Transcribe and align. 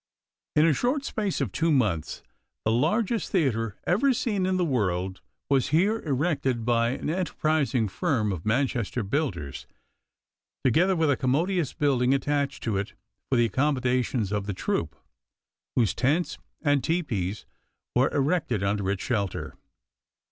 In 0.55 0.65
the 0.65 0.73
short 0.73 1.05
space 1.05 1.39
of 1.41 1.51
two 1.51 1.71
months 1.71 2.23
the 2.65 2.71
largest 2.71 3.29
theater 3.31 3.75
ever 3.85 4.13
seen 4.15 4.47
in 4.47 4.57
the 4.57 4.65
world 4.65 5.21
was 5.47 5.67
here 5.67 5.99
erected 5.99 6.65
by 6.65 6.89
an 6.89 7.07
enterprising 7.07 7.87
firm 7.87 8.31
of 8.31 8.43
Manchester 8.43 9.03
builders, 9.03 9.67
together 10.63 10.95
with 10.95 11.11
a 11.11 11.15
commodious 11.15 11.73
building 11.73 12.15
attached 12.15 12.63
to 12.63 12.77
it 12.77 12.93
for 13.29 13.35
the 13.35 13.45
accommodation 13.45 14.21
of 14.33 14.47
the 14.47 14.55
troupe, 14.55 14.95
whose 15.75 15.93
tents 15.93 16.39
and 16.63 16.83
tepees 16.83 17.45
were 17.93 18.09
erected 18.09 18.63
under 18.63 18.89
its 18.89 19.03
shelter. 19.03 19.53